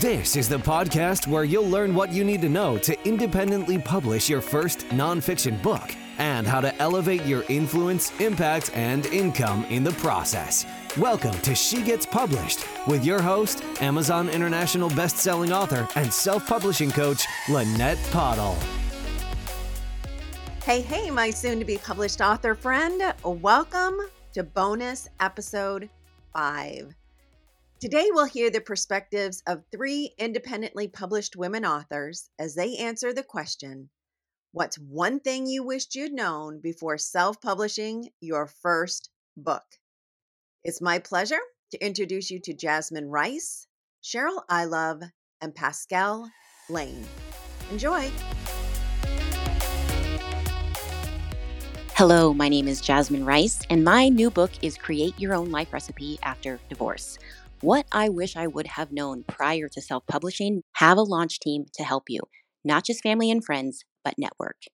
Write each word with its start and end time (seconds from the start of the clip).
This 0.00 0.34
is 0.34 0.48
the 0.48 0.58
podcast 0.58 1.28
where 1.28 1.44
you'll 1.44 1.68
learn 1.68 1.94
what 1.94 2.10
you 2.12 2.24
need 2.24 2.40
to 2.40 2.48
know 2.48 2.78
to 2.78 3.08
independently 3.08 3.78
publish 3.78 4.28
your 4.28 4.40
first 4.40 4.80
nonfiction 4.88 5.62
book 5.62 5.94
and 6.18 6.48
how 6.48 6.60
to 6.60 6.74
elevate 6.82 7.24
your 7.26 7.44
influence, 7.48 8.10
impact, 8.18 8.72
and 8.74 9.06
income 9.06 9.64
in 9.66 9.84
the 9.84 9.92
process. 9.92 10.66
Welcome 10.96 11.38
to 11.42 11.54
She 11.54 11.80
Gets 11.80 12.06
Published 12.06 12.66
with 12.88 13.04
your 13.04 13.22
host, 13.22 13.62
Amazon 13.80 14.28
International 14.28 14.88
best-selling 14.90 15.52
author 15.52 15.86
and 15.94 16.12
self-publishing 16.12 16.90
coach, 16.90 17.24
Lynette 17.48 18.04
Pottle. 18.10 18.56
Hey, 20.64 20.80
hey, 20.80 21.08
my 21.08 21.30
soon 21.30 21.60
to 21.60 21.64
be 21.64 21.78
published 21.78 22.20
author 22.20 22.56
friend. 22.56 23.14
Welcome 23.22 24.00
to 24.32 24.42
bonus 24.42 25.08
episode 25.20 25.88
five. 26.32 26.96
Today, 27.80 28.06
we'll 28.10 28.24
hear 28.24 28.50
the 28.50 28.60
perspectives 28.60 29.42
of 29.46 29.64
three 29.70 30.14
independently 30.16 30.88
published 30.88 31.36
women 31.36 31.66
authors 31.66 32.30
as 32.38 32.54
they 32.54 32.76
answer 32.76 33.12
the 33.12 33.22
question 33.22 33.90
What's 34.52 34.78
one 34.78 35.18
thing 35.18 35.46
you 35.46 35.64
wished 35.64 35.96
you'd 35.96 36.12
known 36.12 36.60
before 36.60 36.96
self 36.96 37.40
publishing 37.40 38.10
your 38.20 38.46
first 38.46 39.10
book? 39.36 39.64
It's 40.62 40.80
my 40.80 41.00
pleasure 41.00 41.40
to 41.72 41.84
introduce 41.84 42.30
you 42.30 42.38
to 42.42 42.54
Jasmine 42.54 43.10
Rice, 43.10 43.66
Cheryl 44.02 44.46
Ilove, 44.48 45.10
and 45.40 45.52
Pascal 45.54 46.30
Lane. 46.70 47.04
Enjoy. 47.72 48.08
Hello, 51.96 52.32
my 52.32 52.48
name 52.48 52.68
is 52.68 52.80
Jasmine 52.80 53.24
Rice, 53.24 53.60
and 53.70 53.84
my 53.84 54.08
new 54.08 54.30
book 54.30 54.52
is 54.62 54.76
Create 54.76 55.18
Your 55.18 55.34
Own 55.34 55.50
Life 55.50 55.72
Recipe 55.72 56.18
After 56.22 56.58
Divorce. 56.68 57.18
What 57.64 57.86
I 57.92 58.10
wish 58.10 58.36
I 58.36 58.46
would 58.46 58.66
have 58.66 58.92
known 58.92 59.24
prior 59.26 59.70
to 59.70 59.80
self 59.80 60.06
publishing 60.06 60.60
have 60.74 60.98
a 60.98 61.02
launch 61.02 61.40
team 61.40 61.64
to 61.72 61.82
help 61.82 62.10
you, 62.10 62.20
not 62.62 62.84
just 62.84 63.02
family 63.02 63.30
and 63.30 63.42
friends, 63.42 63.86
but 64.04 64.18
network. 64.18 64.64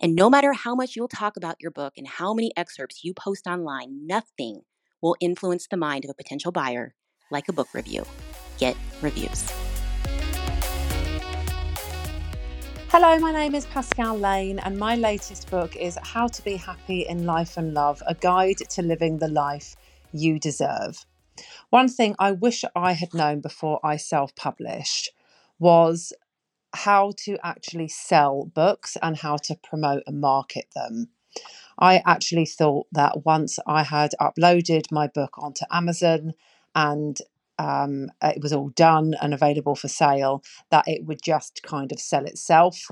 And 0.00 0.14
no 0.14 0.30
matter 0.30 0.54
how 0.54 0.74
much 0.74 0.96
you'll 0.96 1.06
talk 1.06 1.36
about 1.36 1.56
your 1.60 1.70
book 1.70 1.92
and 1.98 2.08
how 2.08 2.32
many 2.32 2.50
excerpts 2.56 3.04
you 3.04 3.12
post 3.12 3.46
online, 3.46 4.06
nothing 4.06 4.62
will 5.02 5.16
influence 5.20 5.66
the 5.70 5.76
mind 5.76 6.06
of 6.06 6.10
a 6.10 6.14
potential 6.14 6.50
buyer 6.50 6.94
like 7.30 7.46
a 7.50 7.52
book 7.52 7.68
review. 7.74 8.06
Get 8.56 8.74
reviews. 9.02 9.46
Hello, 12.88 13.18
my 13.18 13.32
name 13.32 13.54
is 13.54 13.66
Pascal 13.66 14.16
Lane, 14.16 14.60
and 14.60 14.78
my 14.78 14.96
latest 14.96 15.50
book 15.50 15.76
is 15.76 15.98
How 16.02 16.26
to 16.28 16.42
Be 16.42 16.56
Happy 16.56 17.02
in 17.06 17.26
Life 17.26 17.58
and 17.58 17.74
Love 17.74 18.02
A 18.06 18.14
Guide 18.14 18.62
to 18.70 18.80
Living 18.80 19.18
the 19.18 19.28
Life 19.28 19.76
You 20.14 20.38
Deserve. 20.38 21.04
One 21.70 21.88
thing 21.88 22.14
I 22.18 22.32
wish 22.32 22.64
I 22.74 22.92
had 22.92 23.14
known 23.14 23.40
before 23.40 23.80
I 23.84 23.96
self 23.96 24.34
published 24.34 25.10
was 25.58 26.12
how 26.74 27.12
to 27.24 27.38
actually 27.44 27.88
sell 27.88 28.46
books 28.46 28.96
and 29.02 29.16
how 29.16 29.36
to 29.36 29.56
promote 29.56 30.04
and 30.06 30.20
market 30.20 30.66
them. 30.74 31.08
I 31.78 32.02
actually 32.06 32.46
thought 32.46 32.86
that 32.92 33.24
once 33.24 33.58
I 33.66 33.82
had 33.82 34.12
uploaded 34.20 34.92
my 34.92 35.06
book 35.08 35.38
onto 35.38 35.64
Amazon 35.70 36.34
and 36.74 37.18
um, 37.58 38.08
it 38.22 38.42
was 38.42 38.52
all 38.52 38.70
done 38.70 39.14
and 39.20 39.34
available 39.34 39.74
for 39.74 39.88
sale, 39.88 40.42
that 40.70 40.84
it 40.86 41.04
would 41.04 41.22
just 41.22 41.62
kind 41.62 41.92
of 41.92 42.00
sell 42.00 42.24
itself. 42.24 42.86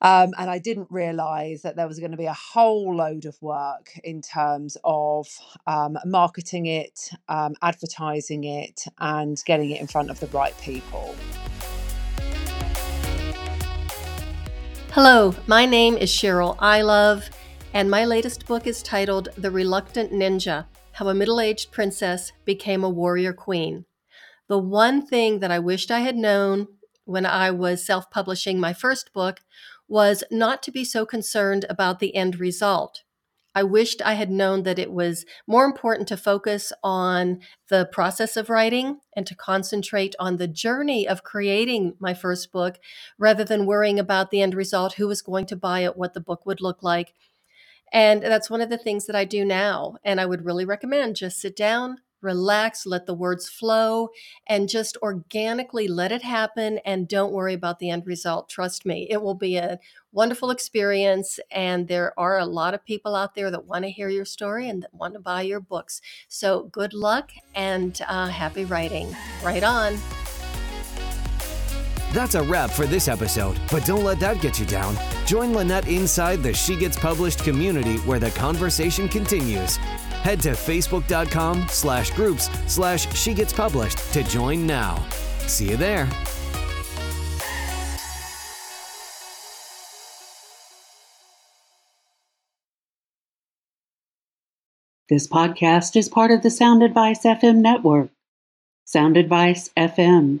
Um, 0.00 0.32
and 0.38 0.48
I 0.48 0.60
didn't 0.60 0.86
realize 0.90 1.62
that 1.62 1.74
there 1.74 1.88
was 1.88 1.98
going 1.98 2.12
to 2.12 2.16
be 2.16 2.26
a 2.26 2.32
whole 2.32 2.94
load 2.94 3.24
of 3.24 3.36
work 3.42 3.90
in 4.04 4.22
terms 4.22 4.76
of 4.84 5.26
um, 5.66 5.98
marketing 6.06 6.66
it, 6.66 7.10
um, 7.28 7.56
advertising 7.62 8.44
it, 8.44 8.84
and 9.00 9.42
getting 9.44 9.70
it 9.70 9.80
in 9.80 9.88
front 9.88 10.10
of 10.10 10.20
the 10.20 10.28
right 10.28 10.56
people. 10.60 11.16
Hello, 14.92 15.34
my 15.48 15.66
name 15.66 15.96
is 15.96 16.10
Cheryl 16.10 16.54
I 16.60 16.82
love, 16.82 17.28
and 17.74 17.90
my 17.90 18.04
latest 18.04 18.46
book 18.46 18.68
is 18.68 18.84
titled 18.84 19.30
The 19.36 19.50
Reluctant 19.50 20.12
Ninja 20.12 20.66
How 20.92 21.08
a 21.08 21.14
Middle 21.14 21.40
Aged 21.40 21.72
Princess 21.72 22.30
Became 22.44 22.84
a 22.84 22.88
Warrior 22.88 23.32
Queen. 23.32 23.84
The 24.46 24.58
one 24.58 25.04
thing 25.04 25.40
that 25.40 25.50
I 25.50 25.58
wished 25.58 25.90
I 25.90 26.00
had 26.00 26.16
known 26.16 26.68
when 27.04 27.26
I 27.26 27.50
was 27.50 27.84
self 27.84 28.10
publishing 28.10 28.60
my 28.60 28.72
first 28.72 29.12
book 29.12 29.40
was 29.88 30.22
not 30.30 30.62
to 30.62 30.70
be 30.70 30.84
so 30.84 31.04
concerned 31.06 31.64
about 31.68 31.98
the 31.98 32.14
end 32.14 32.38
result. 32.38 33.02
I 33.54 33.62
wished 33.64 34.02
I 34.04 34.14
had 34.14 34.30
known 34.30 34.62
that 34.62 34.78
it 34.78 34.92
was 34.92 35.24
more 35.46 35.64
important 35.64 36.06
to 36.08 36.16
focus 36.16 36.72
on 36.84 37.40
the 37.68 37.88
process 37.90 38.36
of 38.36 38.50
writing 38.50 39.00
and 39.16 39.26
to 39.26 39.34
concentrate 39.34 40.14
on 40.20 40.36
the 40.36 40.46
journey 40.46 41.08
of 41.08 41.24
creating 41.24 41.94
my 41.98 42.14
first 42.14 42.52
book 42.52 42.78
rather 43.18 43.42
than 43.42 43.66
worrying 43.66 43.98
about 43.98 44.30
the 44.30 44.42
end 44.42 44.54
result, 44.54 44.92
who 44.92 45.08
was 45.08 45.22
going 45.22 45.46
to 45.46 45.56
buy 45.56 45.80
it, 45.80 45.96
what 45.96 46.14
the 46.14 46.20
book 46.20 46.46
would 46.46 46.60
look 46.60 46.82
like. 46.82 47.14
And 47.92 48.22
that's 48.22 48.50
one 48.50 48.60
of 48.60 48.70
the 48.70 48.78
things 48.78 49.06
that 49.06 49.16
I 49.16 49.24
do 49.24 49.44
now. 49.44 49.96
And 50.04 50.20
I 50.20 50.26
would 50.26 50.44
really 50.44 50.64
recommend 50.64 51.16
just 51.16 51.40
sit 51.40 51.56
down, 51.56 51.98
relax, 52.20 52.86
let 52.86 53.06
the 53.06 53.14
words 53.14 53.48
flow, 53.48 54.10
and 54.46 54.68
just 54.68 54.96
organically 55.02 55.88
let 55.88 56.12
it 56.12 56.22
happen. 56.22 56.78
And 56.84 57.08
don't 57.08 57.32
worry 57.32 57.54
about 57.54 57.78
the 57.78 57.90
end 57.90 58.06
result. 58.06 58.48
Trust 58.48 58.86
me, 58.86 59.06
it 59.10 59.22
will 59.22 59.34
be 59.34 59.56
a 59.56 59.78
wonderful 60.12 60.50
experience. 60.50 61.38
And 61.50 61.88
there 61.88 62.18
are 62.18 62.38
a 62.38 62.46
lot 62.46 62.74
of 62.74 62.84
people 62.84 63.14
out 63.14 63.34
there 63.34 63.50
that 63.50 63.66
want 63.66 63.84
to 63.84 63.90
hear 63.90 64.08
your 64.08 64.24
story 64.24 64.68
and 64.68 64.82
that 64.82 64.94
want 64.94 65.14
to 65.14 65.20
buy 65.20 65.42
your 65.42 65.60
books. 65.60 66.00
So 66.28 66.64
good 66.64 66.94
luck 66.94 67.30
and 67.54 68.00
uh, 68.08 68.28
happy 68.28 68.64
writing. 68.64 69.14
Right 69.42 69.62
on. 69.62 69.98
That's 72.12 72.34
a 72.34 72.42
wrap 72.42 72.70
for 72.70 72.86
this 72.86 73.06
episode, 73.06 73.60
but 73.70 73.84
don't 73.84 74.04
let 74.04 74.18
that 74.20 74.40
get 74.40 74.58
you 74.58 74.64
down. 74.64 74.96
Join 75.26 75.52
Lynette 75.52 75.88
inside 75.88 76.42
the 76.42 76.54
She 76.54 76.74
Gets 76.74 76.98
Published 76.98 77.44
community 77.44 77.96
where 77.98 78.18
the 78.18 78.30
conversation 78.30 79.08
continues. 79.08 79.76
Head 80.22 80.40
to 80.40 80.50
facebook.com 80.50 81.66
slash 81.68 82.10
groups 82.12 82.50
slash 82.66 83.14
she 83.14 83.34
gets 83.34 83.52
published 83.52 83.98
to 84.12 84.22
join 84.24 84.66
now. 84.66 85.04
See 85.46 85.70
you 85.70 85.76
there. 85.76 86.08
This 95.08 95.26
podcast 95.26 95.96
is 95.96 96.08
part 96.10 96.30
of 96.30 96.42
the 96.42 96.50
Sound 96.50 96.82
Advice 96.82 97.24
FM 97.24 97.56
network. 97.62 98.10
Sound 98.84 99.16
Advice 99.16 99.70
FM, 99.74 100.40